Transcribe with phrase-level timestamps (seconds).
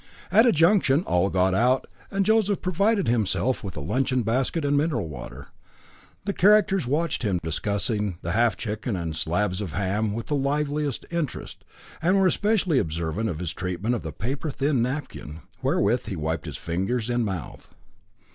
[0.31, 4.75] At a junction all got out, and Joseph provided himself with a luncheon basket and
[4.75, 5.49] mineral water.
[6.25, 11.05] The characters watched him discussing the half chicken and slabs of ham, with the liveliest
[11.11, 11.63] interest,
[12.01, 16.47] and were especially observant of his treatment of the thin paper napkin, wherewith he wiped
[16.47, 17.69] his fingers and mouth.